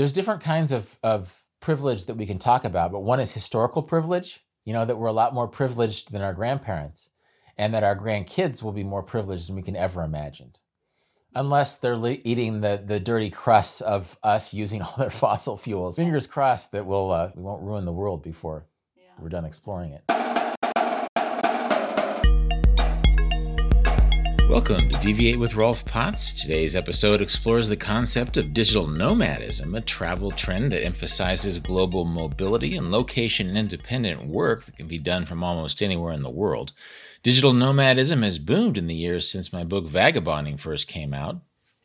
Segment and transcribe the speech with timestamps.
[0.00, 3.82] there's different kinds of, of privilege that we can talk about, but one is historical
[3.82, 7.10] privilege, you know, that we're a lot more privileged than our grandparents,
[7.58, 10.52] and that our grandkids will be more privileged than we can ever imagine.
[11.34, 15.96] Unless they're le- eating the, the dirty crusts of us using all their fossil fuels.
[15.96, 18.64] Fingers crossed that we'll, uh, we won't ruin the world before
[18.96, 19.02] yeah.
[19.18, 20.29] we're done exploring it.
[24.50, 26.34] Welcome to Deviate with Rolf Potts.
[26.34, 32.76] Today's episode explores the concept of digital nomadism, a travel trend that emphasizes global mobility
[32.76, 36.72] and location independent work that can be done from almost anywhere in the world.
[37.22, 41.36] Digital nomadism has boomed in the years since my book Vagabonding first came out.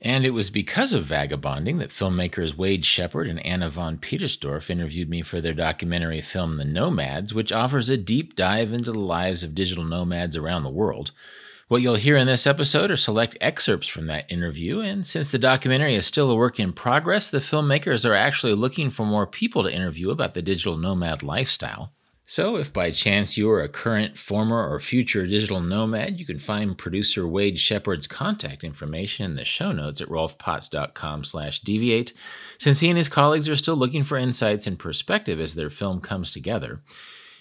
[0.01, 5.07] And it was because of vagabonding that filmmakers Wade Shepard and Anna von Petersdorf interviewed
[5.07, 9.43] me for their documentary film The Nomads, which offers a deep dive into the lives
[9.43, 11.11] of digital nomads around the world.
[11.67, 15.39] What you'll hear in this episode are select excerpts from that interview, and since the
[15.39, 19.63] documentary is still a work in progress, the filmmakers are actually looking for more people
[19.63, 21.91] to interview about the digital nomad lifestyle.
[22.23, 26.37] So, if by chance you are a current, former, or future digital nomad, you can
[26.37, 32.13] find producer Wade Shepard's contact information in the show notes at rolfpotts.com slash deviate,
[32.59, 35.99] since he and his colleagues are still looking for insights and perspective as their film
[35.99, 36.83] comes together.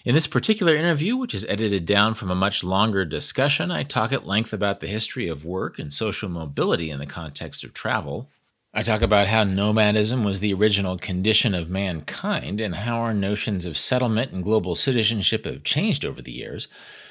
[0.05, 4.13] In this particular interview, which is edited down from a much longer discussion, I talk
[4.13, 8.29] at length about the history of work and social mobility in the context of travel.
[8.71, 13.65] I talk about how nomadism was the original condition of mankind and how our notions
[13.65, 16.67] of settlement and global citizenship have changed over the years.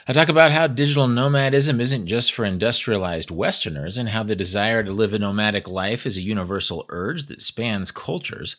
[0.07, 4.85] I talk about how digital nomadism isn't just for industrialized Westerners and how the desire
[4.85, 8.55] to live a nomadic life is a universal urge that spans cultures.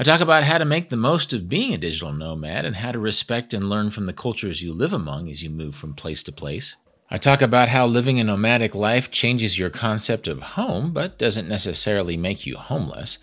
[0.00, 2.90] I talk about how to make the most of being a digital nomad and how
[2.90, 6.24] to respect and learn from the cultures you live among as you move from place
[6.24, 6.74] to place.
[7.10, 11.50] I talk about how living a nomadic life changes your concept of home, but doesn't
[11.50, 13.18] necessarily make you homeless.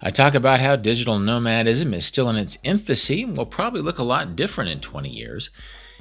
[0.00, 3.98] I talk about how digital nomadism is still in its infancy and will probably look
[3.98, 5.50] a lot different in 20 years.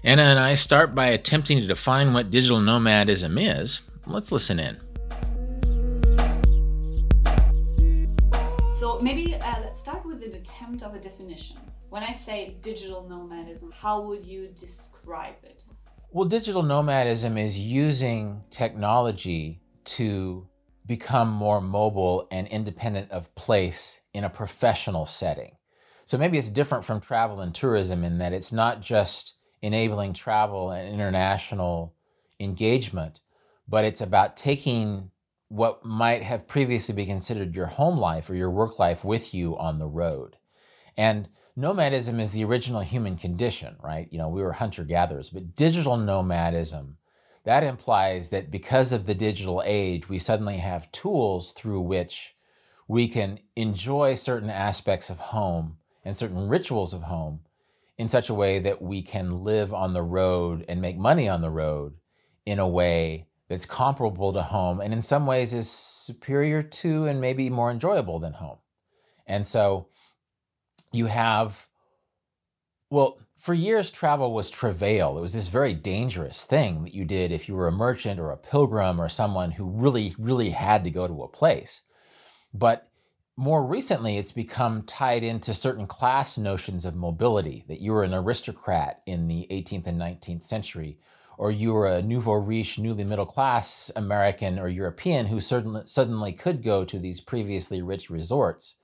[0.04, 3.82] Anna and I start by attempting to define what digital nomadism is.
[4.06, 4.89] Let's listen in.
[8.80, 11.58] So maybe uh, let's start with an attempt of a definition.
[11.90, 15.66] When I say digital nomadism, how would you describe it?
[16.12, 19.60] Well, digital nomadism is using technology
[19.98, 20.48] to
[20.86, 25.58] become more mobile and independent of place in a professional setting.
[26.06, 30.72] So maybe it's different from travel and tourism in that it's not just enabling travel
[30.72, 31.96] and international
[32.40, 33.20] engagement,
[33.68, 35.12] but it's about taking
[35.50, 39.58] what might have previously been considered your home life or your work life with you
[39.58, 40.38] on the road.
[40.96, 44.08] And nomadism is the original human condition, right?
[44.12, 46.98] You know, we were hunter gatherers, but digital nomadism,
[47.46, 52.36] that implies that because of the digital age, we suddenly have tools through which
[52.88, 57.40] we can enjoy certain aspects of home and certain rituals of home
[57.98, 61.42] in such a way that we can live on the road and make money on
[61.42, 61.94] the road
[62.46, 67.20] in a way that's comparable to home and in some ways is superior to and
[67.20, 68.60] maybe more enjoyable than home.
[69.28, 69.88] And so
[70.94, 71.68] you have,
[72.90, 75.18] well, for years, travel was travail.
[75.18, 78.32] It was this very dangerous thing that you did if you were a merchant or
[78.32, 81.82] a pilgrim or someone who really, really had to go to a place.
[82.54, 82.90] But
[83.38, 88.14] more recently, it's become tied into certain class notions of mobility, that you were an
[88.14, 91.00] aristocrat in the 18th and 19th century,
[91.40, 96.34] or you were a nouveau riche, newly middle class American or European who certainly, suddenly
[96.34, 98.76] could go to these previously rich resorts.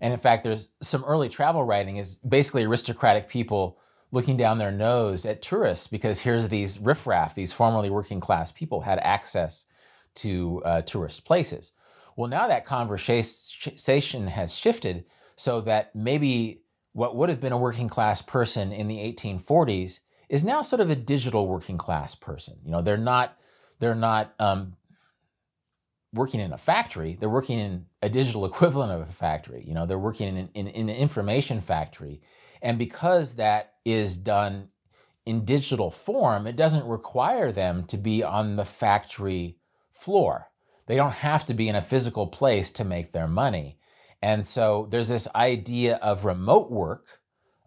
[0.00, 3.78] And in fact, there's some early travel writing is basically aristocratic people
[4.12, 8.80] looking down their nose at tourists because here's these riffraff, these formerly working class people
[8.80, 9.66] had access
[10.14, 11.72] to uh, tourist places.
[12.16, 15.04] Well, now that conversation has shifted
[15.36, 16.62] so that maybe
[16.92, 20.00] what would have been a working class person in the 1840s
[20.30, 22.56] is now sort of a digital working class person.
[22.64, 23.36] You know, they're not
[23.80, 24.76] they're not um,
[26.14, 27.16] working in a factory.
[27.18, 29.62] They're working in a digital equivalent of a factory.
[29.66, 32.22] You know, they're working in, in, in an information factory,
[32.62, 34.68] and because that is done
[35.26, 39.58] in digital form, it doesn't require them to be on the factory
[39.92, 40.48] floor.
[40.86, 43.78] They don't have to be in a physical place to make their money.
[44.22, 47.19] And so there's this idea of remote work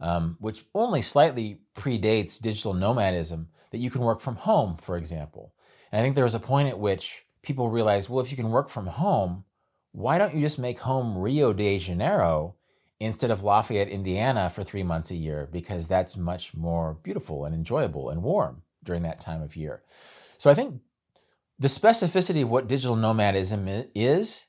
[0.03, 5.55] um, which only slightly predates digital nomadism, that you can work from home, for example.
[5.91, 8.51] And I think there was a point at which people realized, well, if you can
[8.51, 9.45] work from home,
[9.93, 12.55] why don't you just make home Rio de Janeiro
[12.99, 15.47] instead of Lafayette, Indiana for three months a year?
[15.51, 19.83] Because that's much more beautiful and enjoyable and warm during that time of year.
[20.37, 20.81] So I think
[21.57, 24.47] the specificity of what digital nomadism is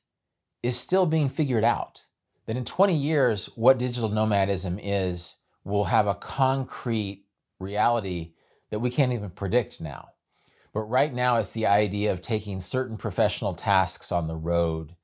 [0.65, 2.07] is still being figured out.
[2.47, 7.25] that in 20 years, what digital nomadism is will have a concrete
[7.59, 8.33] reality
[8.71, 10.09] that we can't even predict now.
[10.73, 14.97] But right now, it's the idea of taking certain professional tasks on the road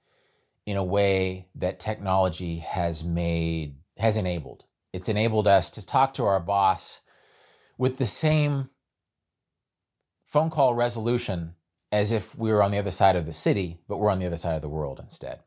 [0.66, 4.64] in a way that technology has made, has enabled.
[4.92, 7.00] It's enabled us to talk to our boss
[7.78, 8.68] with the same
[10.26, 11.54] phone call resolution
[11.92, 14.26] as if we were on the other side of the city, but we're on the
[14.26, 15.40] other side of the world instead.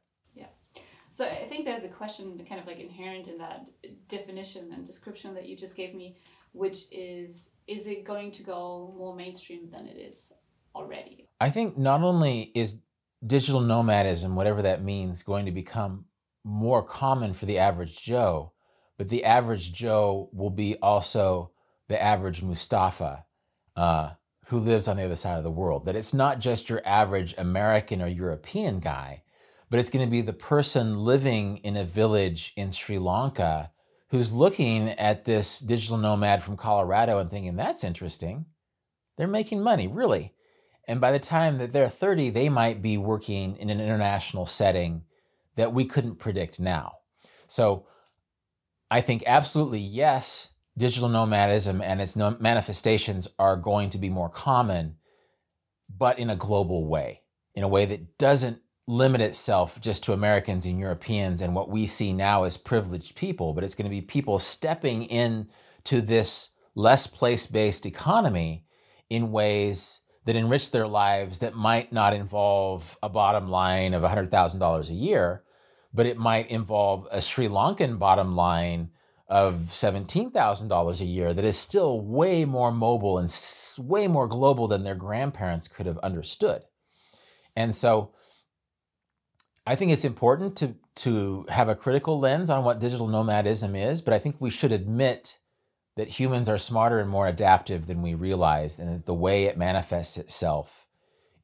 [1.14, 3.70] So I think there's a question kind of like inherent in that
[4.08, 6.18] definition and description that you just gave me,
[6.54, 10.34] which is is it going to go more mainstream than it is
[10.74, 11.30] already?
[11.40, 12.78] I think not only is
[13.28, 16.06] digital nomadism, whatever that means, going to become
[16.44, 18.54] more common for the average Joe,
[18.98, 21.52] but the average Joe will be also
[21.90, 23.26] the average Mustafa.
[23.76, 24.14] Uh,
[24.48, 25.86] who lives on the other side of the world.
[25.86, 29.23] That it's not just your average American or European guy,
[29.74, 33.72] but it's going to be the person living in a village in Sri Lanka
[34.12, 38.46] who's looking at this digital nomad from Colorado and thinking, that's interesting.
[39.18, 40.36] They're making money, really.
[40.88, 45.06] And by the time that they're 30, they might be working in an international setting
[45.56, 46.98] that we couldn't predict now.
[47.48, 47.88] So
[48.92, 54.98] I think absolutely yes, digital nomadism and its manifestations are going to be more common,
[55.90, 57.24] but in a global way,
[57.56, 61.86] in a way that doesn't limit itself just to Americans and Europeans and what we
[61.86, 65.48] see now as privileged people, but it's going to be people stepping in
[65.86, 68.66] to this less place based economy
[69.10, 74.90] in ways that enrich their lives that might not involve a bottom line of $100,000
[74.90, 75.44] a year,
[75.94, 78.90] but it might involve a Sri Lankan bottom line
[79.28, 83.30] of $17,000 a year that is still way more mobile and
[83.80, 86.62] way more global than their grandparents could have understood.
[87.56, 88.14] And so
[89.66, 94.02] I think it's important to, to have a critical lens on what digital nomadism is,
[94.02, 95.40] but I think we should admit
[95.96, 99.58] that humans are smarter and more adaptive than we realize, and that the way it
[99.58, 100.86] manifests itself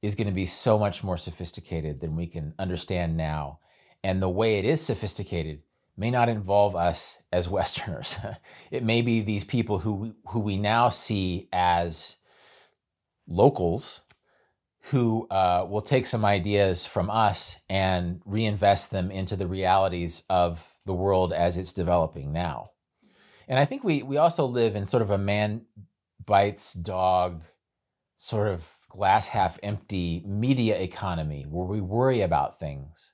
[0.02, 3.60] is going to be so much more sophisticated than we can understand now.
[4.04, 5.62] And the way it is sophisticated
[5.96, 8.18] may not involve us as Westerners.
[8.72, 12.18] it may be these people who, who we now see as
[13.28, 14.02] locals
[14.84, 20.78] who uh, will take some ideas from us and reinvest them into the realities of
[20.86, 22.72] the world as it's developing now.
[23.48, 25.66] And I think we, we also live in sort of a man
[26.26, 27.44] bites dog,
[28.16, 33.14] sort of glass half empty media economy where we worry about things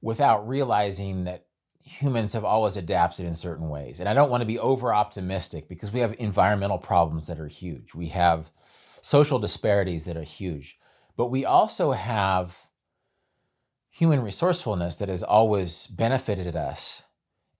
[0.00, 1.46] without realizing that
[1.84, 4.00] humans have always adapted in certain ways.
[4.00, 7.48] And I don't want to be over optimistic because we have environmental problems that are
[7.48, 7.94] huge.
[7.94, 8.50] We have
[9.00, 10.78] social disparities that are huge.
[11.16, 12.68] But we also have
[13.90, 17.02] human resourcefulness that has always benefited us.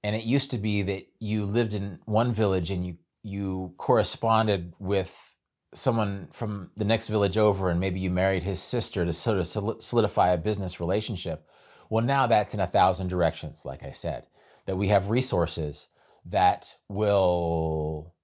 [0.02, 4.72] And it used to be that you lived in one village and you you corresponded
[4.80, 5.36] with
[5.74, 9.46] someone from the next village over and maybe you married his sister to sort of
[9.80, 11.46] solidify a business relationship
[11.92, 14.26] well, now that's in a thousand directions, like I said,
[14.64, 15.88] that we have resources
[16.24, 18.14] that will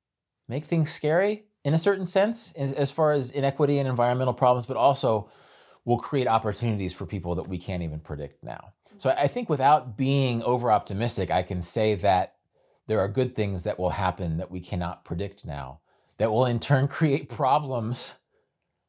[0.48, 4.64] make things scary in a certain sense, as, as far as inequity and environmental problems,
[4.64, 5.30] but also
[5.84, 8.72] will create opportunities for people that we can't even predict now.
[8.96, 12.36] So I think without being over optimistic, I can say that
[12.86, 15.80] there are good things that will happen that we cannot predict now,
[16.16, 18.16] that will in turn create problems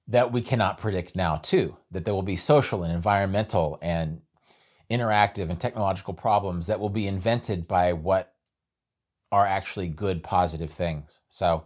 [0.08, 1.76] that we cannot predict now, too.
[1.92, 4.22] That there will be social and environmental and
[4.90, 8.34] interactive and technological problems that will be invented by what
[9.34, 11.20] are actually good, positive things.
[11.28, 11.66] So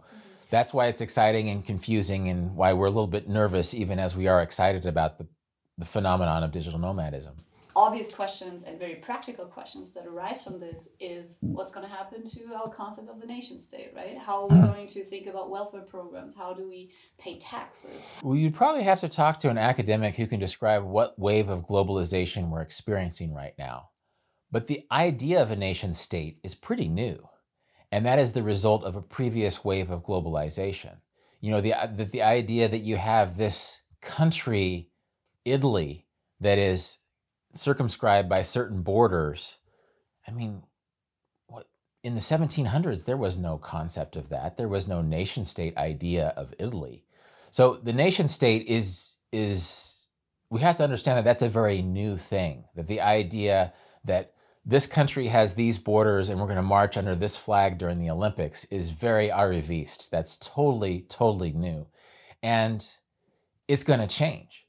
[0.54, 4.16] that's why it's exciting and confusing, and why we're a little bit nervous, even as
[4.16, 5.26] we are excited about the,
[5.78, 7.34] the phenomenon of digital nomadism
[7.76, 12.24] obvious questions and very practical questions that arise from this is what's going to happen
[12.24, 14.16] to our concept of the nation state, right?
[14.16, 14.66] How are we mm-hmm.
[14.66, 16.36] going to think about welfare programs?
[16.36, 17.90] How do we pay taxes?
[18.22, 21.66] Well, you'd probably have to talk to an academic who can describe what wave of
[21.66, 23.90] globalization we're experiencing right now.
[24.50, 27.28] But the idea of a nation state is pretty new,
[27.94, 30.96] and that is the result of a previous wave of globalization.
[31.40, 34.90] You know, the, the, the idea that you have this country,
[35.44, 36.04] Italy,
[36.40, 36.98] that is
[37.52, 39.58] circumscribed by certain borders.
[40.26, 40.64] I mean,
[41.46, 41.68] what
[42.02, 44.56] in the 1700s there was no concept of that.
[44.56, 47.04] There was no nation state idea of Italy.
[47.52, 50.08] So the nation state is is
[50.50, 52.64] we have to understand that that's a very new thing.
[52.74, 53.72] That the idea
[54.02, 54.32] that
[54.66, 58.10] this country has these borders and we're going to march under this flag during the
[58.10, 60.08] Olympics is very arriviste.
[60.08, 61.86] That's totally, totally new.
[62.42, 62.86] And
[63.68, 64.66] it's going to change.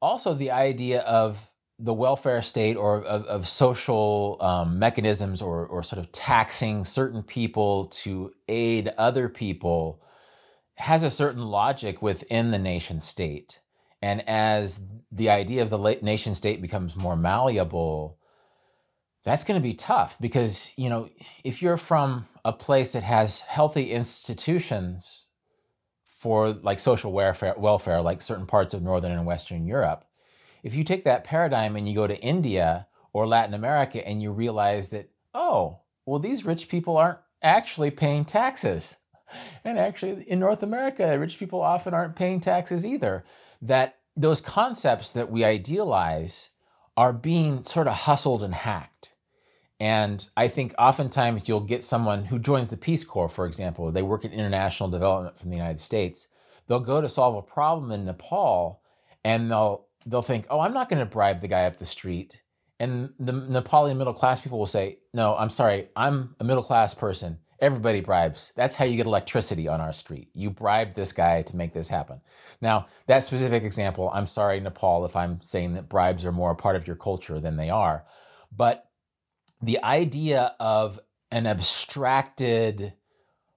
[0.00, 5.82] Also, the idea of the welfare state or of, of social um, mechanisms or, or
[5.82, 10.02] sort of taxing certain people to aid other people
[10.76, 13.60] has a certain logic within the nation state.
[14.02, 18.17] And as the idea of the nation state becomes more malleable,
[19.24, 21.08] that's going to be tough because, you know,
[21.44, 25.28] if you're from a place that has healthy institutions
[26.06, 30.04] for like social welfare, welfare like certain parts of Northern and Western Europe,
[30.62, 34.32] if you take that paradigm and you go to India or Latin America and you
[34.32, 38.96] realize that, oh, well, these rich people aren't actually paying taxes.
[39.62, 43.24] And actually, in North America, rich people often aren't paying taxes either.
[43.60, 46.50] That those concepts that we idealize
[46.98, 49.14] are being sort of hustled and hacked.
[49.78, 54.02] And I think oftentimes you'll get someone who joins the Peace Corps, for example, they
[54.02, 56.26] work in international development from the United States.
[56.66, 58.82] They'll go to solve a problem in Nepal
[59.22, 62.42] and they'll they'll think, oh, I'm not going to bribe the guy up the street.
[62.80, 66.94] And the Nepali middle class people will say, no, I'm sorry, I'm a middle class
[66.94, 67.38] person.
[67.60, 68.52] Everybody bribes.
[68.54, 70.28] That's how you get electricity on our street.
[70.32, 72.20] You bribe this guy to make this happen.
[72.60, 76.56] Now, that specific example, I'm sorry, Nepal, if I'm saying that bribes are more a
[76.56, 78.04] part of your culture than they are.
[78.56, 78.88] But
[79.60, 81.00] the idea of
[81.32, 82.92] an abstracted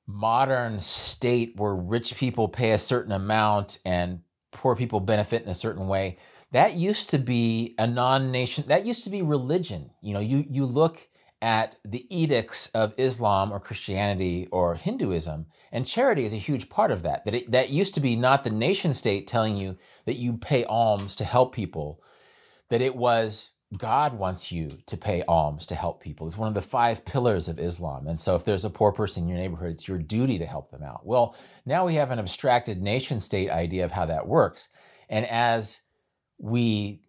[0.07, 5.55] modern state where rich people pay a certain amount and poor people benefit in a
[5.55, 6.17] certain way
[6.51, 10.65] that used to be a non-nation that used to be religion you know you you
[10.65, 11.07] look
[11.41, 16.91] at the edicts of Islam or Christianity or Hinduism and charity is a huge part
[16.91, 20.17] of that that it, that used to be not the nation state telling you that
[20.17, 22.01] you pay alms to help people
[22.69, 26.27] that it was God wants you to pay alms to help people.
[26.27, 28.05] It's one of the five pillars of Islam.
[28.07, 30.69] And so if there's a poor person in your neighborhood, it's your duty to help
[30.71, 31.05] them out.
[31.05, 34.67] Well, now we have an abstracted nation state idea of how that works.
[35.07, 35.81] And as
[36.37, 37.01] we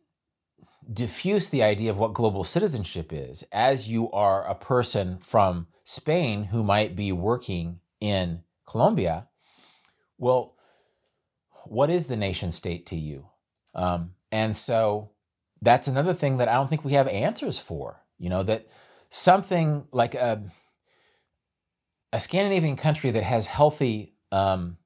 [0.90, 6.44] diffuse the idea of what global citizenship is as you are a person from Spain
[6.44, 9.28] who might be working in Colombia.
[10.18, 10.56] Well,
[11.64, 13.26] what is the nation state to you?
[13.74, 15.10] Um, and so
[15.60, 18.02] that's another thing that I don't think we have answers for.
[18.18, 18.66] You know, that
[19.10, 20.42] something like a,
[22.12, 24.78] a Scandinavian country that has healthy um,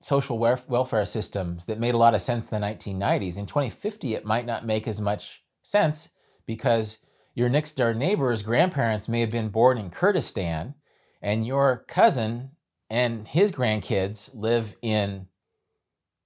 [0.00, 3.38] social welfare systems that made a lot of sense in the 1990s.
[3.38, 6.10] In 2050, it might not make as much sense
[6.46, 6.98] because
[7.34, 10.74] your next door neighbor's grandparents may have been born in Kurdistan,
[11.22, 12.52] and your cousin
[12.88, 15.26] and his grandkids live in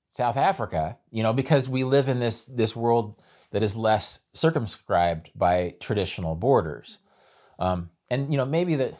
[0.09, 0.99] South Africa.
[1.11, 6.37] You know, because we live in this this world that is less circumscribed by traditional
[6.37, 6.99] borders.
[7.59, 8.95] Um, and you know, maybe that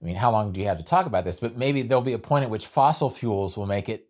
[0.00, 1.40] I mean, how long do you have to talk about this?
[1.40, 4.08] But maybe there'll be a point at which fossil fuels will make it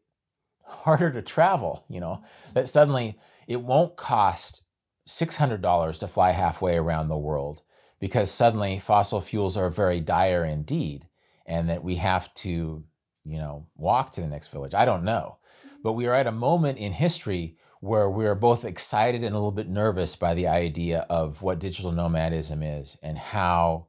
[0.65, 2.23] harder to travel, you know,
[2.55, 3.19] that suddenly
[3.49, 4.63] it won't cost
[5.09, 7.63] $600 to fly halfway around the world
[7.99, 11.09] because suddenly fossil fuels are very dire indeed
[11.45, 12.85] and that we have to,
[13.25, 14.75] you know, walk to the next village.
[14.75, 15.39] I don't know.
[15.83, 19.39] But we are at a moment in history where we are both excited and a
[19.39, 23.87] little bit nervous by the idea of what digital nomadism is and how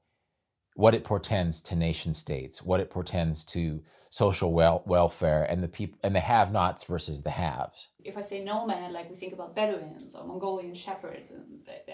[0.75, 5.67] what it portends to nation states, what it portends to social wel- welfare and the
[5.67, 7.89] people and the have-nots versus the haves.
[8.03, 11.45] If I say nomad, like we think about Bedouins or Mongolian shepherds, and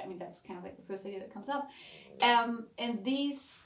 [0.04, 1.70] I mean that's kind of like the first idea that comes up.
[2.22, 3.62] Um, and these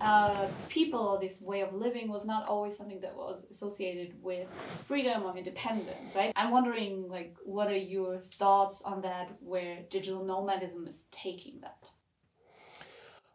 [0.00, 4.48] uh, people, this way of living, was not always something that was associated with
[4.86, 6.32] freedom or independence, right?
[6.36, 9.30] I'm wondering, like, what are your thoughts on that?
[9.40, 11.90] Where digital nomadism is taking that?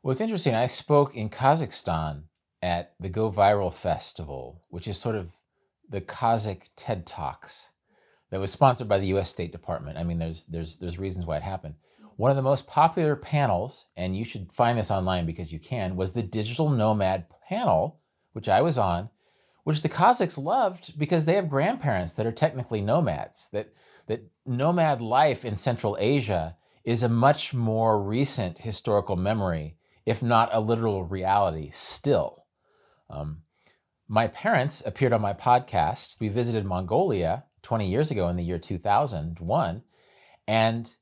[0.04, 0.54] Well, it's interesting.
[0.54, 2.24] I spoke in Kazakhstan
[2.62, 5.32] at the Go Viral Festival, which is sort of
[5.90, 7.70] the Kazakh TED Talks
[8.30, 9.30] that was sponsored by the U.S.
[9.30, 9.98] State Department.
[9.98, 11.76] I mean, there's there's there's reasons why it happened.
[12.18, 15.96] One of the most popular panels, and you should find this online because you can,
[15.96, 18.02] was the Digital Nomad panel,
[18.34, 19.10] which I was on,
[19.64, 23.48] which the Kazakhs loved because they have grandparents that are technically nomads.
[23.54, 23.74] That
[24.08, 30.50] that nomad life in Central Asia is a much more recent historical memory if not
[30.52, 32.46] a literal reality, still.
[33.10, 33.44] Um,
[34.08, 36.20] my parents appeared on my podcast.
[36.20, 39.84] We visited Mongolia 20 years ago in the year 2001,
[40.48, 40.96] and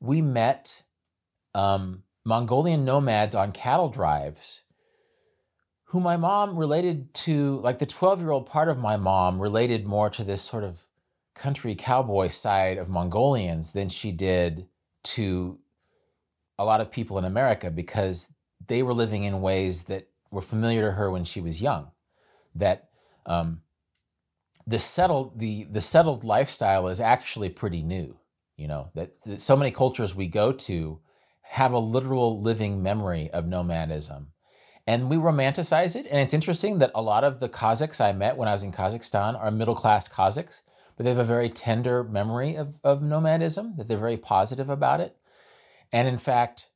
[0.00, 0.82] we met
[1.54, 4.62] um, Mongolian nomads on cattle drives
[5.92, 9.86] who my mom related to, like the 12 year old part of my mom related
[9.86, 10.86] more to this sort of
[11.34, 14.68] country cowboy side of Mongolians than she did
[15.04, 15.58] to
[16.58, 18.32] a lot of people in America because
[18.66, 21.90] they were living in ways that were familiar to her when she was young.
[22.54, 22.88] That
[23.26, 23.62] um,
[24.66, 28.18] the settled the the settled lifestyle is actually pretty new.
[28.56, 31.00] You know, that, that so many cultures we go to
[31.42, 34.28] have a literal living memory of nomadism.
[34.86, 36.06] And we romanticize it.
[36.06, 38.72] And it's interesting that a lot of the Kazakhs I met when I was in
[38.72, 40.62] Kazakhstan are middle class Kazakhs,
[40.96, 45.00] but they have a very tender memory of, of nomadism, that they're very positive about
[45.00, 45.16] it.
[45.92, 46.68] And in fact,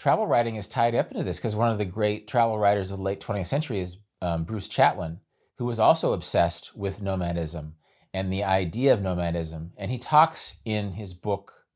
[0.00, 2.96] travel writing is tied up into this because one of the great travel writers of
[2.96, 5.18] the late 20th century is um, Bruce Chatwin,
[5.58, 7.74] who was also obsessed with nomadism
[8.14, 9.72] and the idea of nomadism.
[9.76, 11.66] And he talks in his book,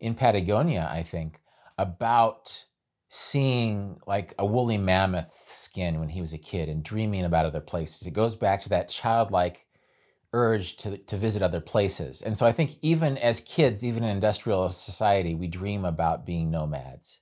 [0.00, 1.38] In Patagonia, I think,
[1.78, 2.64] about
[3.08, 7.60] seeing like a woolly mammoth skin when he was a kid and dreaming about other
[7.60, 8.08] places.
[8.08, 9.66] It goes back to that childlike
[10.32, 12.22] urge to, to visit other places.
[12.22, 16.50] And so I think even as kids, even in industrial society, we dream about being
[16.50, 17.20] nomads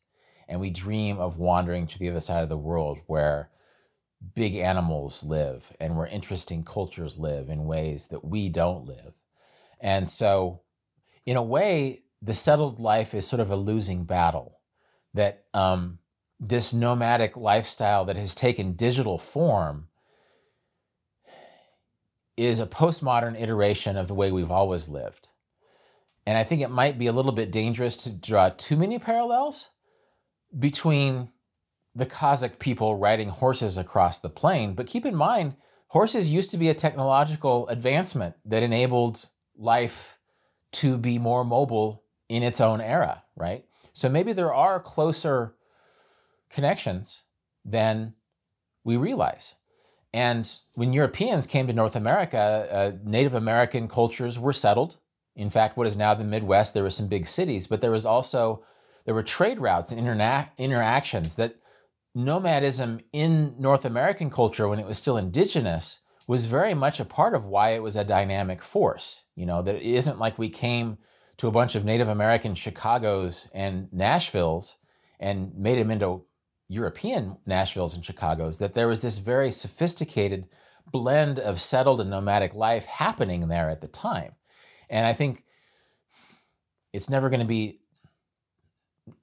[0.48, 3.50] and we dream of wandering to the other side of the world where
[4.34, 9.14] big animals live and where interesting cultures live in ways that we don't live.
[9.80, 10.62] And so,
[11.24, 14.58] in a way, the settled life is sort of a losing battle.
[15.14, 15.98] That um,
[16.40, 19.88] this nomadic lifestyle that has taken digital form
[22.38, 25.28] is a postmodern iteration of the way we've always lived.
[26.25, 29.71] And I think it might be a little bit dangerous to draw too many parallels
[30.57, 31.30] between
[31.95, 34.75] the Kazakh people riding horses across the plain.
[34.75, 35.57] But keep in mind,
[35.88, 39.26] horses used to be a technological advancement that enabled
[39.57, 40.18] life
[40.73, 43.64] to be more mobile in its own era, right?
[43.95, 45.57] So maybe there are closer
[46.50, 47.25] connections
[47.64, 48.14] than
[48.85, 49.57] we realize.
[50.12, 54.98] And when Europeans came to North America, uh, Native American cultures were settled.
[55.36, 58.06] In fact, what is now the Midwest, there were some big cities, but there was
[58.06, 58.64] also
[59.04, 61.56] there were trade routes and interna- interactions that
[62.14, 67.34] nomadism in North American culture when it was still indigenous was very much a part
[67.34, 69.24] of why it was a dynamic force.
[69.34, 70.98] You know, that it isn't like we came
[71.38, 74.76] to a bunch of Native American Chicago's and Nashville's
[75.20, 76.24] and made them into
[76.68, 80.46] European Nashville's and Chicago's, that there was this very sophisticated
[80.90, 84.32] blend of settled and nomadic life happening there at the time.
[84.88, 85.45] And I think
[86.93, 87.80] it's never going to be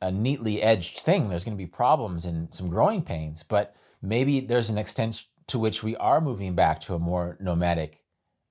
[0.02, 1.30] a neatly edged thing.
[1.30, 5.60] There's going to be problems and some growing pains, but maybe there's an extent to
[5.60, 8.02] which we are moving back to a more nomadic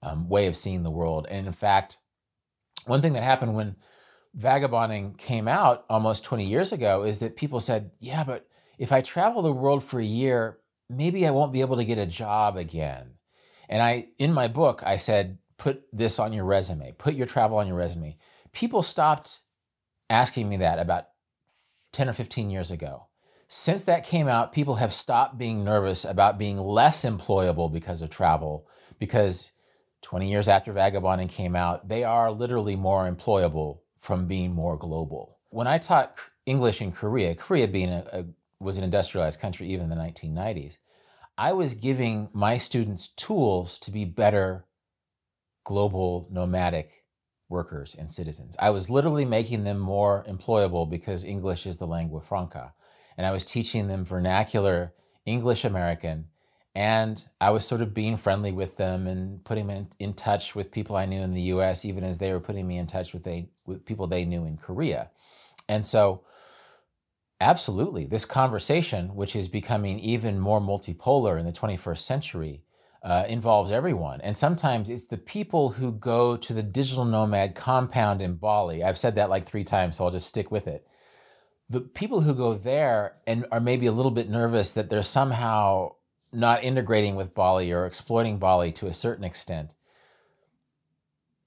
[0.02, 1.26] um, way of seeing the world.
[1.28, 1.98] And in fact,
[2.86, 3.76] one thing that happened when
[4.34, 8.46] vagabonding came out almost 20 years ago is that people said, yeah, but
[8.78, 10.58] if I travel the world for a year,
[10.88, 13.14] maybe I won't be able to get a job again.
[13.68, 17.58] And I, in my book, I said, put this on your resume, put your travel
[17.58, 18.16] on your resume.
[18.52, 19.40] People stopped
[20.10, 21.06] asking me that about
[21.92, 23.06] 10 or 15 years ago.
[23.46, 28.10] Since that came out, people have stopped being nervous about being less employable because of
[28.10, 29.52] travel, because
[30.02, 35.38] 20 years after Vagabonding came out, they are literally more employable from being more global.
[35.50, 38.24] When I taught English in Korea, Korea being a, a
[38.60, 40.78] was an industrialized country even in the 1990s,
[41.36, 44.66] I was giving my students tools to be better
[45.64, 47.04] global nomadic
[47.48, 48.56] workers and citizens.
[48.58, 52.74] I was literally making them more employable because English is the lingua franca.
[53.16, 54.92] And I was teaching them vernacular
[55.26, 56.26] English American.
[56.74, 60.54] And I was sort of being friendly with them and putting them in, in touch
[60.54, 63.12] with people I knew in the US, even as they were putting me in touch
[63.12, 65.10] with, they, with people they knew in Korea.
[65.68, 66.22] And so,
[67.40, 72.62] absolutely, this conversation, which is becoming even more multipolar in the 21st century,
[73.02, 74.20] uh, involves everyone.
[74.22, 78.82] And sometimes it's the people who go to the digital nomad compound in Bali.
[78.82, 80.86] I've said that like three times, so I'll just stick with it.
[81.68, 85.92] The people who go there and are maybe a little bit nervous that they're somehow
[86.32, 89.74] not integrating with Bali or exploiting Bali to a certain extent,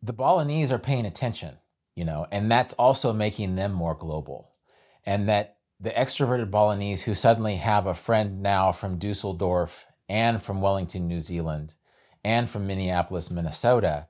[0.02, 1.58] the Balinese are paying attention,
[1.96, 4.52] you know, and that's also making them more global.
[5.06, 10.62] And that the extroverted Balinese who suddenly have a friend now from Dusseldorf and from
[10.62, 11.76] Wellington, New Zealand,
[12.24, 14.08] and from Minneapolis, Minnesota,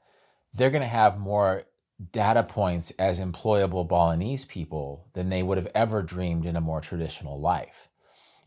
[0.54, 1.64] they're going to have more
[2.12, 6.82] data points as employable Balinese people than they would have ever dreamed in a more
[6.82, 7.90] traditional life.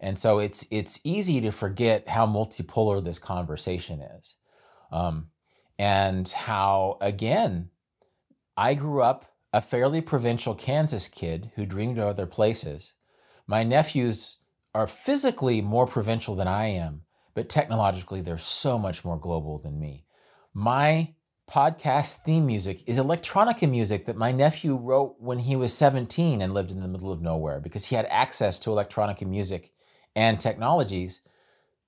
[0.01, 4.37] And so it's it's easy to forget how multipolar this conversation is,
[4.91, 5.29] um,
[5.79, 7.69] and how again,
[8.57, 12.95] I grew up a fairly provincial Kansas kid who dreamed of other places.
[13.51, 14.37] My nephews
[14.77, 17.03] are physically more provincial than I am,
[17.35, 20.05] but technologically, they're so much more global than me.
[20.55, 21.15] My
[21.51, 26.55] podcast theme music is electronica music that my nephew wrote when he was 17 and
[26.55, 29.73] lived in the middle of nowhere because he had access to electronica music
[30.15, 31.21] and technologies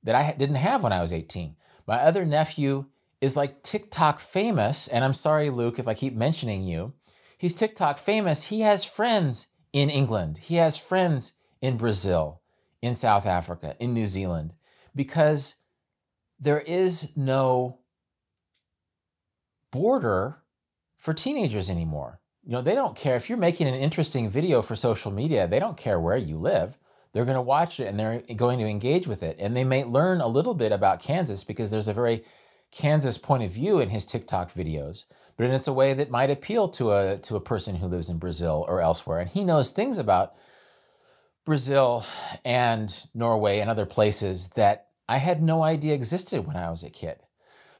[0.03, 1.55] that I didn't have when I was 18.
[1.87, 2.87] My other nephew
[3.21, 6.95] is like TikTok famous, and I'm sorry, Luke, if I keep mentioning you.
[7.39, 12.43] he's TikTok famous, he has friends in England, he has friends in Brazil,
[12.83, 14.55] in South Africa, in New Zealand,
[14.95, 15.55] because
[16.39, 17.79] there is no
[19.71, 20.43] border
[20.99, 22.21] for teenagers anymore.
[22.45, 25.61] You know, they don't care if you're making an interesting video for social media, they
[25.61, 26.77] don't care where you live.
[27.13, 29.37] They're going to watch it and they're going to engage with it.
[29.39, 32.25] And they may learn a little bit about Kansas because there's a very
[32.73, 35.05] Kansas point of view in his TikTok videos,
[35.37, 38.19] but it's a way that might appeal to a to a person who lives in
[38.19, 39.21] Brazil or elsewhere.
[39.21, 40.35] And he knows things about
[41.45, 42.07] Brazil
[42.45, 46.91] and Norway and other places that I had no idea existed when I was a
[46.91, 47.19] kid.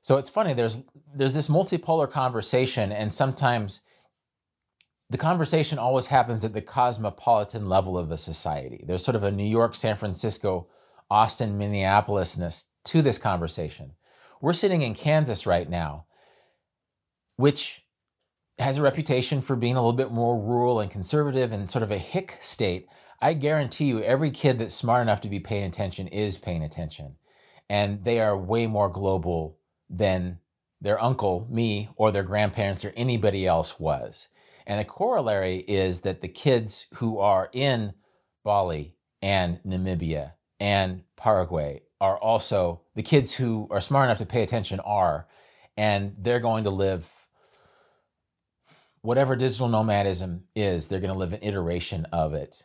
[0.01, 0.83] So it's funny, there's
[1.15, 3.81] there's this multipolar conversation, and sometimes
[5.11, 8.83] the conversation always happens at the cosmopolitan level of a society.
[8.87, 10.69] There's sort of a New York, San Francisco,
[11.11, 13.93] Austin, Minneapolisness to this conversation.
[14.41, 16.07] We're sitting in Kansas right now,
[17.37, 17.85] which
[18.59, 21.91] has a reputation for being a little bit more rural and conservative and sort of
[21.91, 22.89] a hick state.
[23.23, 27.15] I guarantee you, every kid that's smart enough to be paying attention is paying attention.
[27.71, 30.41] And they are way more global than
[30.81, 34.27] their uncle, me, or their grandparents, or anybody else was.
[34.67, 37.95] And the corollary is that the kids who are in
[38.43, 44.43] Bali and Namibia and Paraguay are also the kids who are smart enough to pay
[44.43, 45.29] attention are,
[45.77, 47.09] and they're going to live
[49.03, 52.65] whatever digital nomadism is, they're going to live an iteration of it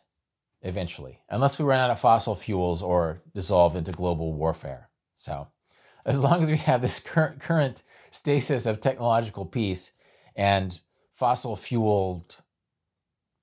[0.67, 4.89] eventually, unless we run out of fossil fuels or dissolve into global warfare.
[5.15, 5.47] So,
[6.05, 9.91] as long as we have this current current stasis of technological peace
[10.35, 10.79] and
[11.13, 12.41] fossil fueled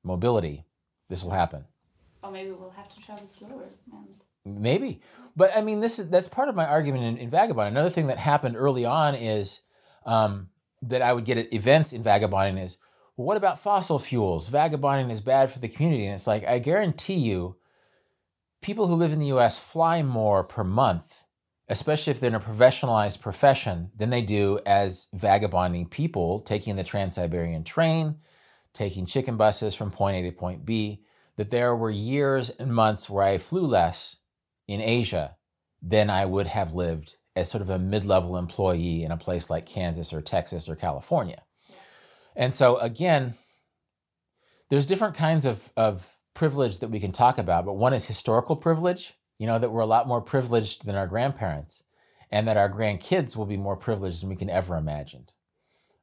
[0.02, 0.64] mobility,
[1.08, 1.64] this will happen.
[2.22, 3.68] Or maybe we'll have to travel slower.
[3.92, 4.24] And...
[4.44, 5.00] Maybe,
[5.36, 7.68] but I mean, this is that's part of my argument in, in Vagabond.
[7.68, 9.60] Another thing that happened early on is
[10.06, 10.48] um,
[10.82, 12.76] that I would get at events in Vagabonding is,
[13.16, 14.48] what about fossil fuels?
[14.48, 17.56] Vagabonding is bad for the community, and it's like I guarantee you,
[18.62, 19.58] people who live in the U.S.
[19.58, 21.24] fly more per month
[21.68, 26.84] especially if they're in a professionalized profession, than they do as vagabonding people taking the
[26.84, 28.16] Trans Siberian train,
[28.72, 31.02] taking chicken buses from point A to point B.
[31.36, 34.16] That there were years and months where I flew less
[34.68, 35.36] in Asia
[35.82, 39.50] than I would have lived as sort of a mid level employee in a place
[39.50, 41.42] like Kansas or Texas or California.
[42.36, 43.34] And so, again,
[44.70, 48.56] there's different kinds of, of privilege that we can talk about, but one is historical
[48.56, 51.82] privilege you know, that we're a lot more privileged than our grandparents
[52.30, 55.26] and that our grandkids will be more privileged than we can ever imagine.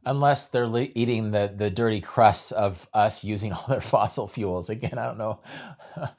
[0.05, 4.69] Unless they're eating the, the dirty crusts of us using all their fossil fuels.
[4.69, 5.39] Again, I don't know.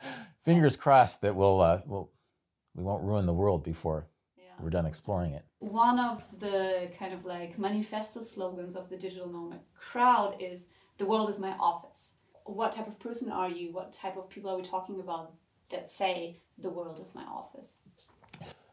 [0.44, 2.10] Fingers crossed that we'll, uh, we'll,
[2.74, 4.08] we won't ruin the world before.
[4.62, 5.44] We're done exploring it.
[5.58, 11.06] One of the kind of like manifesto slogans of the digital nomad crowd is the
[11.06, 12.14] world is my office.
[12.44, 13.72] What type of person are you?
[13.72, 15.32] What type of people are we talking about
[15.70, 17.80] that say the world is my office.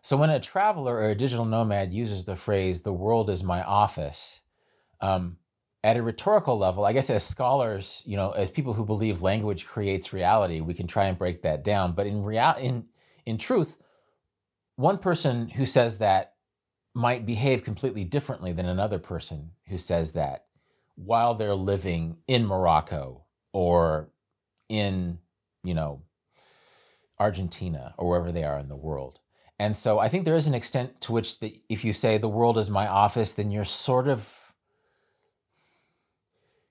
[0.02, 3.64] So when a traveler or a digital nomad uses the phrase "the world is my
[3.64, 4.42] office,"
[5.02, 5.38] um,
[5.84, 9.66] at a rhetorical level, I guess as scholars, you know, as people who believe language
[9.66, 11.94] creates reality, we can try and break that down.
[11.94, 12.86] But in real, in
[13.26, 13.78] in truth,
[14.80, 16.36] one person who says that
[16.94, 20.46] might behave completely differently than another person who says that
[20.96, 24.10] while they're living in Morocco or
[24.70, 25.20] in,
[25.66, 26.02] you know,
[27.20, 29.20] Argentina or wherever they are in the world.
[29.60, 32.30] And so I think there is an extent to which the, if you say the
[32.30, 34.54] world is my office, then you're sort of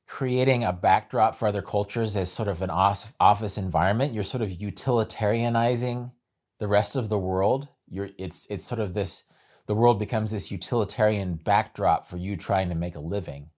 [0.07, 4.15] creating a backdrop for other cultures as sort of an office environment.
[4.15, 6.11] You're sort of utilitarianizing
[6.59, 7.69] the rest of the world.
[7.91, 9.25] You're, it's, it's sort of this,
[9.67, 13.51] the world becomes this utilitarian backdrop for you trying to make a living,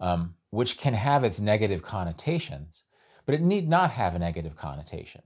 [0.00, 2.84] um, which can have its negative connotations,
[3.26, 5.22] but it need not have a negative connotation.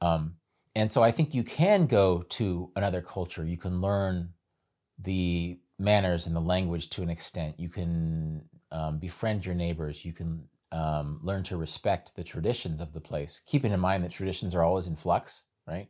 [0.00, 0.36] Um,
[0.74, 3.44] and so I think you can go to another culture.
[3.44, 4.30] You can learn
[4.98, 7.58] the manners and the language to an extent.
[7.58, 10.04] You can um, befriend your neighbors.
[10.04, 14.12] You can um, learn to respect the traditions of the place, keeping in mind that
[14.12, 15.88] traditions are always in flux, right?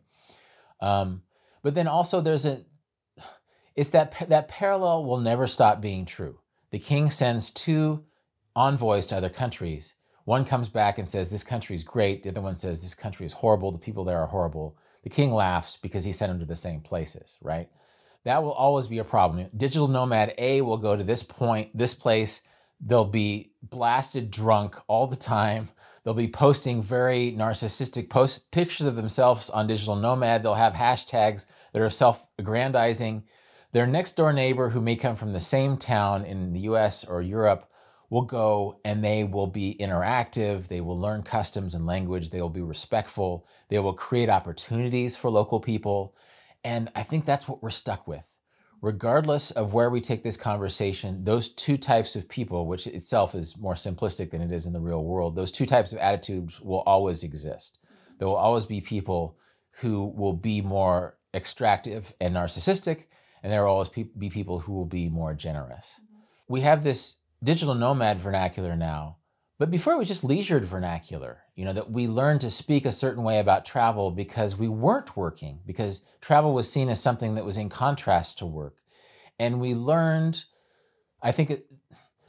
[0.81, 1.22] Um,
[1.68, 2.64] but then also there's a,
[3.76, 6.40] it's that that parallel will never stop being true.
[6.70, 8.04] The king sends two
[8.57, 9.94] envoys to other countries
[10.28, 12.22] one comes back and says, This country is great.
[12.22, 13.72] The other one says, This country is horrible.
[13.72, 14.76] The people there are horrible.
[15.02, 17.70] The king laughs because he sent them to the same places, right?
[18.24, 19.48] That will always be a problem.
[19.57, 22.42] Digital nomad A will go to this point, this place.
[22.78, 25.70] They'll be blasted drunk all the time.
[26.09, 30.42] They'll be posting very narcissistic post pictures of themselves on digital nomad.
[30.42, 31.44] They'll have hashtags
[31.75, 33.25] that are self-aggrandizing.
[33.73, 37.21] Their next door neighbor, who may come from the same town in the US or
[37.21, 37.71] Europe,
[38.09, 40.68] will go and they will be interactive.
[40.68, 42.31] They will learn customs and language.
[42.31, 43.47] They will be respectful.
[43.68, 46.16] They will create opportunities for local people.
[46.64, 48.25] And I think that's what we're stuck with.
[48.81, 53.59] Regardless of where we take this conversation, those two types of people, which itself is
[53.59, 56.81] more simplistic than it is in the real world, those two types of attitudes will
[56.81, 57.79] always exist.
[58.19, 59.37] There will always be people
[59.81, 63.05] who will be more extractive and narcissistic,
[63.43, 66.01] and there will always be people who will be more generous.
[66.01, 66.53] Mm-hmm.
[66.53, 69.17] We have this digital nomad vernacular now,
[69.59, 72.92] but before it was just leisured vernacular, you know, that we learned to speak a
[72.92, 77.44] certain way about travel because we weren't working, because travel was seen as something that
[77.44, 78.77] was in contrast to work.
[79.38, 80.44] And we learned,
[81.21, 81.66] I think it,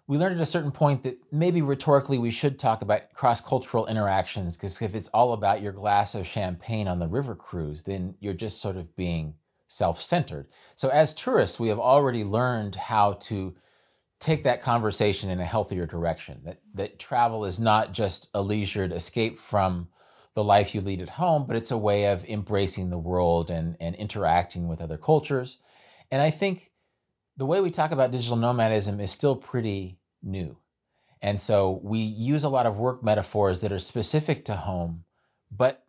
[0.08, 3.86] we learned at a certain point that maybe rhetorically we should talk about cross cultural
[3.86, 8.16] interactions because if it's all about your glass of champagne on the river cruise, then
[8.20, 9.36] you're just sort of being
[9.68, 10.48] self centered.
[10.76, 13.56] So, as tourists, we have already learned how to
[14.20, 16.42] take that conversation in a healthier direction.
[16.44, 19.88] That, that travel is not just a leisured escape from
[20.34, 23.76] the life you lead at home, but it's a way of embracing the world and,
[23.80, 25.58] and interacting with other cultures.
[26.12, 26.72] And I think
[27.38, 30.58] the way we talk about digital nomadism is still pretty new.
[31.22, 35.04] And so we use a lot of work metaphors that are specific to home,
[35.52, 35.86] but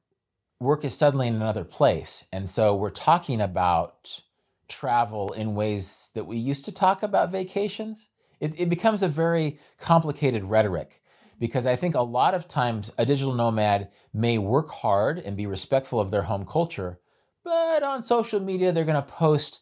[0.59, 2.25] work is suddenly in another place.
[2.33, 4.21] And so we're talking about
[4.69, 8.09] travel in ways that we used to talk about vacations
[8.41, 11.03] it, it becomes a very complicated rhetoric
[11.39, 15.47] because I think a lot of times a digital nomad may work hard and be
[15.47, 16.99] respectful of their home culture,
[17.45, 19.61] but on social media, they're going to post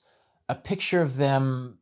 [0.49, 1.79] a picture of them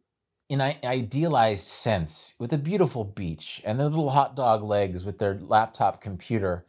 [0.48, 5.18] in an idealized sense with a beautiful beach and their little hot dog legs with
[5.18, 6.64] their laptop computer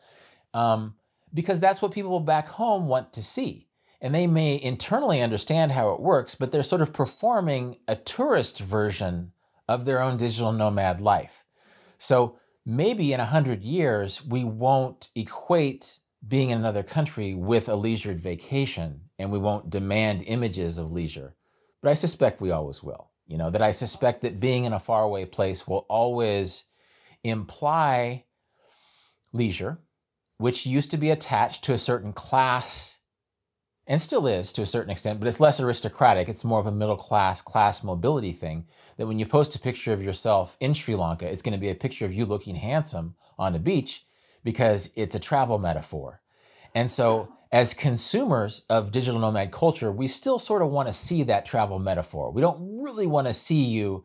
[0.53, 0.95] um,
[1.33, 3.67] because that's what people back home want to see.
[3.99, 8.59] And they may internally understand how it works, but they're sort of performing a tourist
[8.59, 9.31] version
[9.67, 11.43] of their own digital nomad life.
[11.97, 18.19] So maybe in 100 years, we won't equate being in another country with a leisured
[18.19, 21.35] vacation and we won't demand images of leisure.
[21.81, 23.11] But I suspect we always will.
[23.27, 26.65] You know, that I suspect that being in a faraway place will always
[27.23, 28.25] imply
[29.33, 29.79] leisure,
[30.37, 32.96] which used to be attached to a certain class
[33.87, 36.27] and still is to a certain extent, but it's less aristocratic.
[36.27, 38.65] It's more of a middle class, class mobility thing.
[38.97, 41.69] That when you post a picture of yourself in Sri Lanka, it's going to be
[41.69, 44.05] a picture of you looking handsome on a beach
[44.43, 46.21] because it's a travel metaphor.
[46.75, 51.23] And so, as consumers of digital nomad culture, we still sort of want to see
[51.23, 52.29] that travel metaphor.
[52.29, 54.03] We don't really want to see you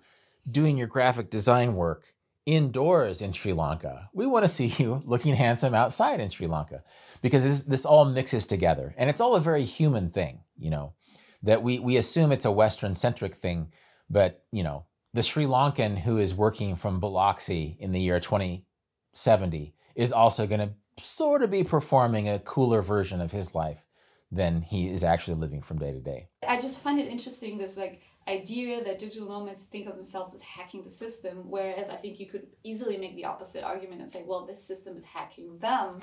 [0.48, 2.11] doing your graphic design work
[2.46, 4.08] indoors in Sri Lanka.
[4.12, 6.82] We want to see you looking handsome outside in Sri Lanka
[7.20, 8.94] because this, this all mixes together.
[8.96, 10.94] And it's all a very human thing, you know,
[11.42, 13.72] that we, we assume it's a Western centric thing,
[14.10, 19.74] but, you know, the Sri Lankan who is working from Biloxi in the year 2070
[19.94, 23.84] is also going to sort of be performing a cooler version of his life
[24.30, 26.28] than he is actually living from day to day.
[26.46, 30.42] I just find it interesting this like idea that digital nomads think of themselves as
[30.42, 34.22] hacking the system, whereas I think you could easily make the opposite argument and say,
[34.26, 35.98] well, this system is hacking them.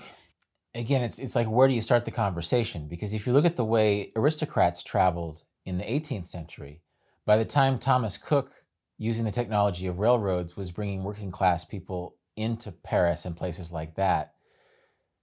[0.75, 2.87] Again, it's, it's like, where do you start the conversation?
[2.87, 6.81] Because if you look at the way aristocrats traveled in the 18th century,
[7.25, 8.51] by the time Thomas Cook,
[8.97, 13.95] using the technology of railroads, was bringing working class people into Paris and places like
[13.95, 14.33] that,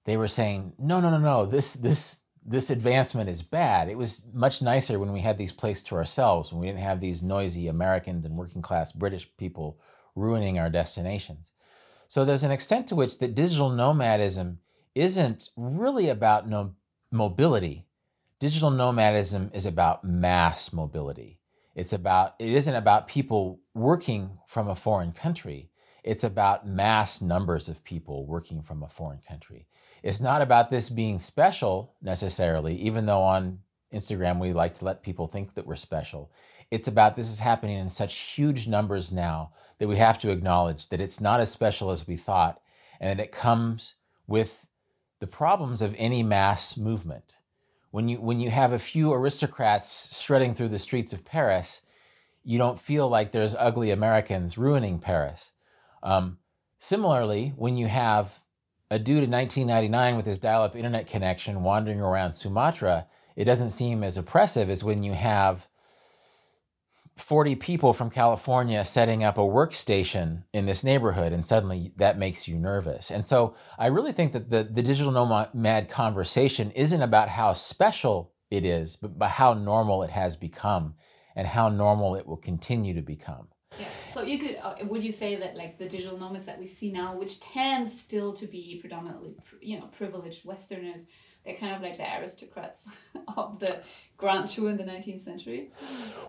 [0.04, 3.88] they were saying, no, no, no, no, this, this, this advancement is bad.
[3.88, 7.00] It was much nicer when we had these places to ourselves, when we didn't have
[7.00, 9.80] these noisy Americans and working class British people
[10.14, 11.52] ruining our destinations.
[12.08, 14.60] So there's an extent to which that digital nomadism
[14.94, 16.74] isn't really about no
[17.10, 17.84] mobility.
[18.38, 21.40] Digital nomadism is about mass mobility.
[21.74, 25.70] It's about it isn't about people working from a foreign country.
[26.04, 29.66] It's about mass numbers of people working from a foreign country.
[30.06, 33.58] It's not about this being special necessarily, even though on
[33.92, 36.30] Instagram we like to let people think that we're special.
[36.70, 40.90] It's about this is happening in such huge numbers now that we have to acknowledge
[40.90, 42.60] that it's not as special as we thought
[43.00, 43.94] and that it comes
[44.28, 44.64] with
[45.18, 47.38] the problems of any mass movement.
[47.90, 51.82] When you, when you have a few aristocrats strutting through the streets of Paris,
[52.44, 55.50] you don't feel like there's ugly Americans ruining Paris.
[56.00, 56.38] Um,
[56.78, 58.40] similarly, when you have
[58.90, 63.70] a dude in 1999 with his dial up internet connection wandering around Sumatra, it doesn't
[63.70, 65.68] seem as oppressive as when you have
[67.16, 72.46] 40 people from California setting up a workstation in this neighborhood, and suddenly that makes
[72.46, 73.10] you nervous.
[73.10, 78.34] And so I really think that the, the digital nomad conversation isn't about how special
[78.50, 80.94] it is, but, but how normal it has become
[81.34, 83.48] and how normal it will continue to become.
[83.78, 83.86] Yeah.
[84.08, 86.92] So you could uh, would you say that like the digital nomads that we see
[86.92, 91.06] now, which tend still to be predominantly you know privileged Westerners,
[91.44, 92.88] they're kind of like the aristocrats
[93.36, 93.80] of the
[94.16, 95.70] Grand Tour in the nineteenth century.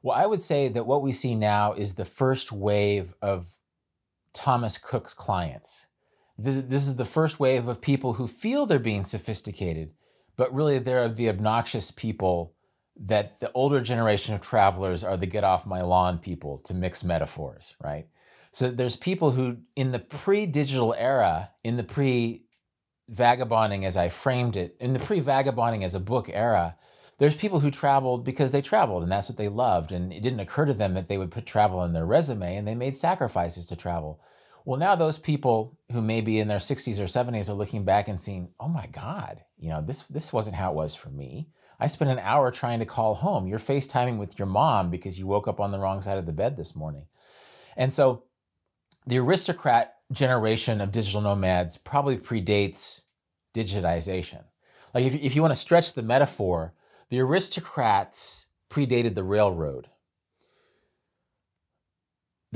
[0.03, 3.57] Well, I would say that what we see now is the first wave of
[4.33, 5.87] Thomas Cook's clients.
[6.39, 9.93] This is the first wave of people who feel they're being sophisticated,
[10.35, 12.53] but really they're the obnoxious people
[12.99, 17.03] that the older generation of travelers are the get off my lawn people, to mix
[17.03, 18.07] metaphors, right?
[18.51, 22.45] So there's people who, in the pre digital era, in the pre
[23.09, 26.75] vagabonding as I framed it, in the pre vagabonding as a book era,
[27.19, 29.91] there's people who traveled because they traveled and that's what they loved.
[29.91, 32.67] And it didn't occur to them that they would put travel in their resume and
[32.67, 34.21] they made sacrifices to travel.
[34.67, 38.09] Well, now those people who may be in their 60s or 70s are looking back
[38.09, 41.47] and seeing, oh my God, you know, this, this wasn't how it was for me.
[41.79, 43.47] I spent an hour trying to call home.
[43.47, 46.33] You're FaceTiming with your mom because you woke up on the wrong side of the
[46.33, 47.05] bed this morning.
[47.77, 48.23] And so
[49.05, 53.03] the aristocrat generation of digital nomads probably predates
[53.55, 54.43] digitization.
[54.93, 56.73] Like if, if you want to stretch the metaphor,
[57.09, 59.87] the aristocrats predated the railroad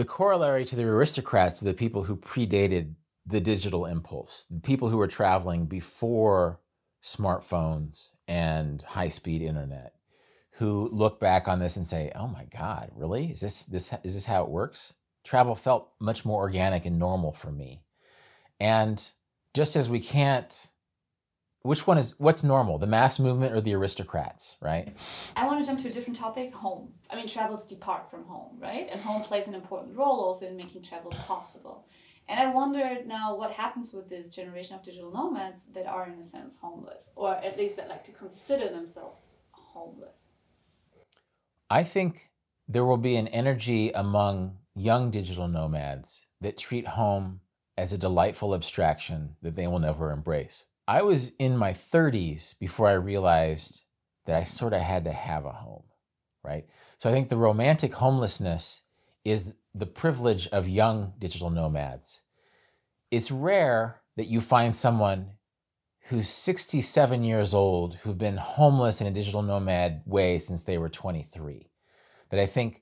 [0.02, 4.98] the corollary to the aristocrats the people who predated the digital impulse, the people who
[4.98, 6.60] were traveling before
[7.04, 9.94] smartphones and high speed internet,
[10.54, 13.28] who look back on this and say, "Oh my God, really?
[13.28, 17.32] Is this this is this how it works?" Travel felt much more organic and normal
[17.32, 17.84] for me,
[18.60, 18.98] and
[19.54, 20.68] just as we can't
[21.63, 24.95] which one is what's normal the mass movement or the aristocrats right?
[25.36, 26.93] I want to jump to a different topic home.
[27.10, 28.88] I mean travels depart from home right?
[28.91, 31.88] And home plays an important role also in making travel possible.
[32.28, 36.19] And i wonder now what happens with this generation of digital nomads that are in
[36.19, 40.30] a sense homeless or at least that like to consider themselves homeless.
[41.69, 42.32] I think
[42.67, 47.41] there will be an energy among young digital nomads that treat home
[47.78, 52.89] as a delightful abstraction that they will never embrace I was in my 30s before
[52.89, 53.86] I realized
[54.25, 55.86] that I sort of had to have a home,
[56.43, 56.65] right?
[56.97, 58.82] So I think the romantic homelessness
[59.23, 62.23] is the privilege of young digital nomads.
[63.10, 65.38] It's rare that you find someone
[66.10, 70.89] who's 67 years old who've been homeless in a digital nomad way since they were
[70.89, 71.71] 23.
[72.32, 72.81] That I think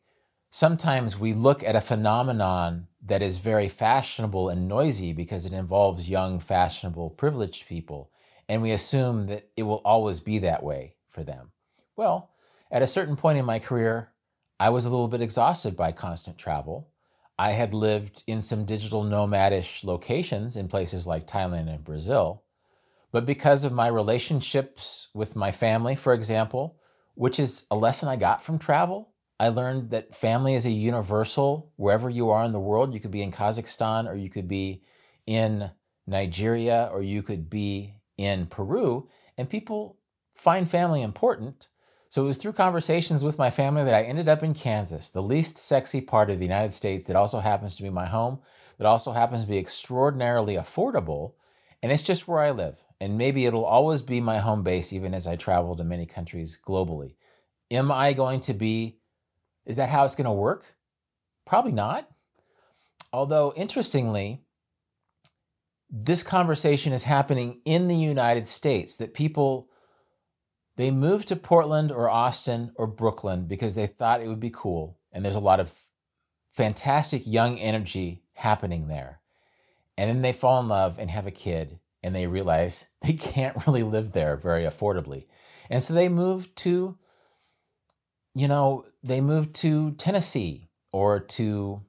[0.51, 6.09] sometimes we look at a phenomenon that is very fashionable and noisy because it involves
[6.09, 8.11] young, fashionable, privileged people,
[8.47, 11.51] and we assume that it will always be that way for them.
[11.95, 12.31] Well,
[12.71, 14.11] at a certain point in my career,
[14.59, 16.89] I was a little bit exhausted by constant travel.
[17.37, 22.43] I had lived in some digital nomadish locations in places like Thailand and Brazil.
[23.11, 26.77] But because of my relationships with my family, for example,
[27.15, 31.71] which is a lesson I got from travel, I learned that family is a universal
[31.77, 32.93] wherever you are in the world.
[32.93, 34.83] You could be in Kazakhstan or you could be
[35.25, 35.71] in
[36.05, 39.97] Nigeria or you could be in Peru, and people
[40.33, 41.69] find family important.
[42.09, 45.23] So it was through conversations with my family that I ended up in Kansas, the
[45.23, 48.39] least sexy part of the United States that also happens to be my home,
[48.77, 51.33] that also happens to be extraordinarily affordable,
[51.81, 52.83] and it's just where I live.
[52.99, 56.59] And maybe it'll always be my home base even as I travel to many countries
[56.61, 57.13] globally.
[57.71, 58.98] Am I going to be
[59.69, 60.65] is that how it's going to work?
[61.45, 62.09] Probably not.
[63.13, 64.41] Although, interestingly,
[65.91, 69.69] this conversation is happening in the United States that people
[70.75, 74.97] they moved to Portland or Austin or Brooklyn because they thought it would be cool
[75.11, 75.77] and there's a lot of
[76.51, 79.19] fantastic young energy happening there.
[79.97, 83.67] And then they fall in love and have a kid and they realize they can't
[83.67, 85.25] really live there very affordably.
[85.69, 86.97] And so they move to
[88.35, 91.81] you know, they moved to Tennessee or to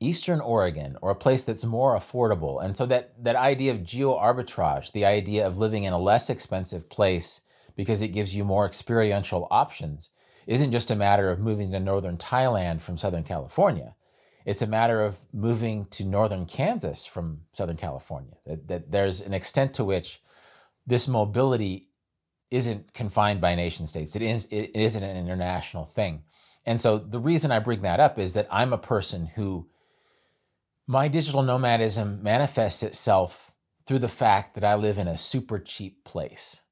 [0.00, 2.62] Eastern Oregon or a place that's more affordable.
[2.62, 6.30] And so that, that idea of geo arbitrage, the idea of living in a less
[6.30, 7.40] expensive place
[7.74, 10.10] because it gives you more experiential options,
[10.46, 13.94] isn't just a matter of moving to northern Thailand from Southern California.
[14.44, 18.34] It's a matter of moving to northern Kansas from Southern California.
[18.46, 20.22] That, that there's an extent to which
[20.86, 21.87] this mobility
[22.50, 24.16] isn't confined by nation states.
[24.16, 26.22] It is it isn't an international thing.
[26.64, 29.68] And so the reason I bring that up is that I'm a person who
[30.86, 33.52] my digital nomadism manifests itself
[33.86, 36.62] through the fact that I live in a super cheap place.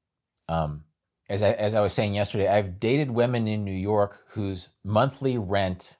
[0.49, 0.83] Um,
[1.29, 5.37] as I, as I was saying yesterday, I've dated women in New York whose monthly
[5.37, 5.97] rent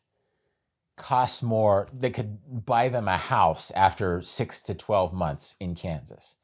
[0.95, 6.35] costs more, They could buy them a house after six to 12 months in Kansas.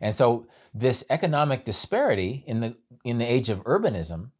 [0.00, 4.30] And so this economic disparity in the in the age of urbanism,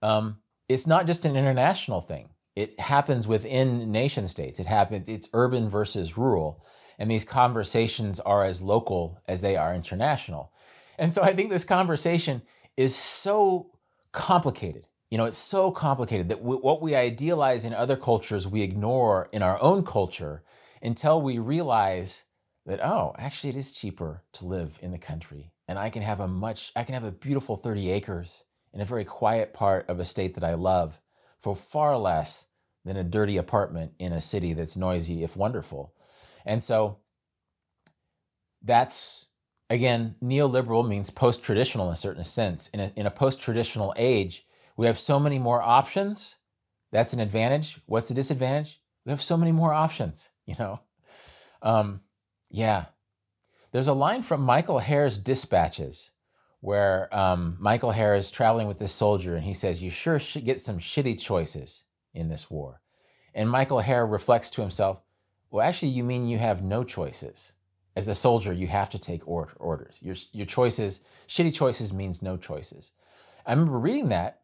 [0.00, 0.38] um,
[0.68, 2.30] it's not just an international thing.
[2.54, 4.60] It happens within nation states.
[4.60, 6.64] It happens, it's urban versus rural.
[6.98, 10.52] And these conversations are as local as they are international.
[10.98, 12.42] And so I think this conversation
[12.76, 13.70] is so
[14.12, 14.86] complicated.
[15.10, 19.42] You know, it's so complicated that what we idealize in other cultures, we ignore in
[19.42, 20.42] our own culture
[20.82, 22.24] until we realize
[22.66, 25.52] that, oh, actually, it is cheaper to live in the country.
[25.68, 28.84] And I can have a much, I can have a beautiful 30 acres in a
[28.84, 31.00] very quiet part of a state that I love
[31.38, 32.46] for far less
[32.84, 35.94] than a dirty apartment in a city that's noisy, if wonderful.
[36.44, 36.98] And so
[38.62, 39.26] that's
[39.72, 42.68] again, neoliberal means post traditional in a certain sense.
[42.68, 44.46] In a, in a post traditional age,
[44.76, 46.36] we have so many more options.
[46.92, 47.80] That's an advantage.
[47.86, 48.80] What's the disadvantage?
[49.06, 50.80] We have so many more options, you know?
[51.62, 52.02] Um,
[52.52, 52.84] yeah.
[53.72, 56.10] There's a line from Michael Herr's Dispatches
[56.60, 60.44] where um, Michael Herr is traveling with this soldier and he says, You sure should
[60.44, 61.84] get some shitty choices
[62.14, 62.80] in this war.
[63.34, 65.00] And Michael Herr reflects to himself,
[65.50, 67.54] Well, actually, you mean you have no choices.
[67.96, 69.98] As a soldier, you have to take or- orders.
[70.02, 72.92] Your, your choices, shitty choices means no choices.
[73.44, 74.42] I remember reading that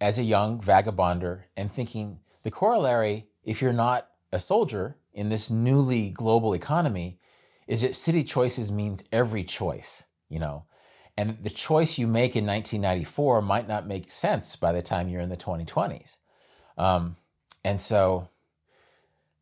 [0.00, 5.50] as a young vagabonder and thinking the corollary, if you're not a soldier in this
[5.50, 7.18] newly global economy,
[7.66, 10.64] is that city choices means every choice, you know.
[11.16, 15.20] And the choice you make in 1994 might not make sense by the time you're
[15.20, 16.16] in the 2020s.
[16.78, 17.16] Um,
[17.64, 18.28] and so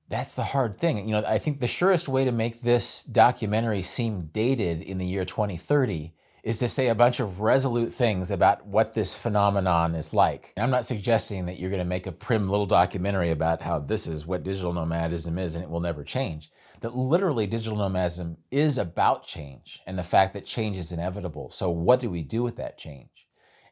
[0.09, 1.07] that's the hard thing.
[1.07, 5.07] You know, I think the surest way to make this documentary seem dated in the
[5.07, 6.15] year 2030
[6.47, 10.53] is to say a bunch of resolute things about what this phenomenon is like.
[10.57, 13.81] And I'm not suggesting that you're going to make a prim little documentary about how
[13.81, 16.51] this is what digital nomadism is and it will never change
[16.83, 21.51] that literally digital nomadism is about change and the fact that change is inevitable.
[21.51, 23.27] So, what do we do with that change?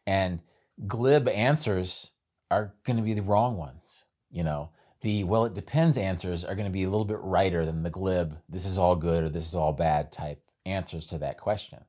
[0.05, 0.43] And
[0.89, 2.11] glib answers
[2.51, 4.05] are going to be the wrong ones.
[4.33, 4.71] You know,
[5.03, 7.91] the well, it depends answers are going to be a little bit righter than the
[7.91, 11.85] glib, this is all good or this is all bad type answers to that question.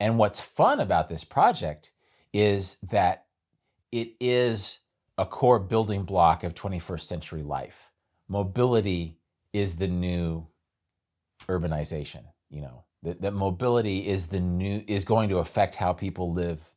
[0.00, 1.92] And what's fun about this project
[2.32, 3.26] is that
[3.90, 4.80] it is
[5.18, 7.90] a core building block of 21st century life.
[8.28, 9.18] Mobility
[9.52, 10.46] is the new
[11.46, 12.24] urbanization.
[12.50, 16.74] You know that, that mobility is the new is going to affect how people live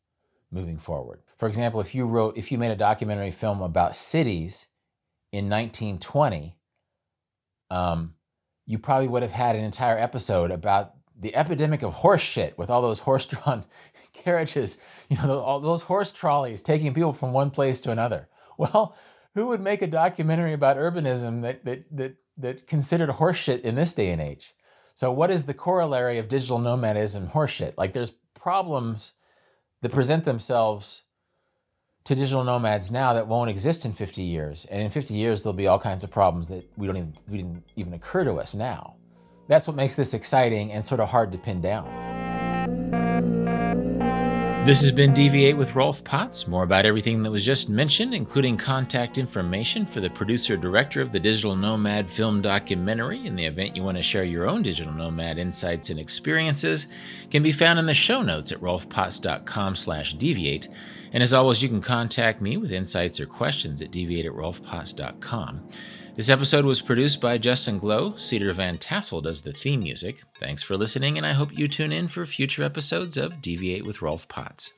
[0.52, 1.22] moving forward.
[1.38, 4.68] For example, if you wrote if you made a documentary film about cities
[5.32, 6.58] in 1920,
[7.70, 8.14] um,
[8.66, 12.70] you probably would have had an entire episode about the epidemic of horse shit with
[12.70, 13.66] all those horse-drawn
[14.14, 14.78] carriages,
[15.10, 18.28] you know, all those horse trolleys taking people from one place to another.
[18.58, 18.96] Well,
[19.34, 23.94] who would make a documentary about urbanism that that that that considered horseshit in this
[23.94, 24.54] day and age.
[24.94, 27.74] So, what is the corollary of digital nomadism horseshit?
[27.78, 29.14] Like, there's problems
[29.82, 31.04] that present themselves
[32.06, 34.66] to digital nomads now that won't exist in 50 years.
[34.66, 37.38] And in 50 years, there'll be all kinds of problems that we don't even, we
[37.38, 38.96] didn't even occur to us now.
[39.48, 42.06] That's what makes this exciting and sort of hard to pin down.
[44.66, 46.48] This has been Deviate with Rolf Potts.
[46.48, 51.12] More about everything that was just mentioned, including contact information for the producer director of
[51.12, 54.92] the Digital Nomad film documentary in the event you want to share your own digital
[54.92, 56.88] nomad insights and experiences,
[57.30, 60.68] can be found in the show notes at rolfpotts.com slash deviate.
[61.14, 65.68] And as always, you can contact me with insights or questions at deviate at rolfpotts.com.
[66.16, 68.16] This episode was produced by Justin Glow.
[68.16, 70.22] Cedar Van Tassel does the theme music.
[70.40, 74.02] Thanks for listening, and I hope you tune in for future episodes of Deviate with
[74.02, 74.72] Rolf Potts.